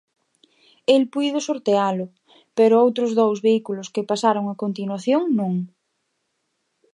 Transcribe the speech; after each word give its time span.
El 0.95 1.03
puido 1.13 1.39
sortealo, 1.47 2.05
pero 2.57 2.81
outros 2.85 3.11
dous 3.19 3.37
vehículos 3.47 3.91
que 3.93 4.07
pasaron 4.11 4.45
a 4.47 4.59
continuación 4.63 5.21
non. 5.39 5.53